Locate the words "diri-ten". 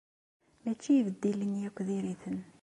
1.87-2.37